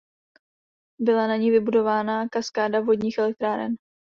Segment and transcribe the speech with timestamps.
[1.01, 3.75] Byla na ní vybudována kaskáda vodních elektráren.